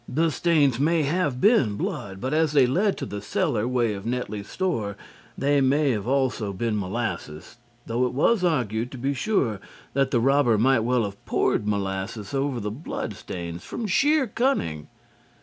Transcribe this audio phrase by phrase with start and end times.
[0.09, 4.03] The stains may have been blood, but as they led to the cellar way of
[4.03, 4.97] Netley's store
[5.37, 9.59] they may have also been molasses, though it was argued, to be sure,
[9.93, 14.87] that the robber might well have poured molasses over the bloodstains from sheer cunning.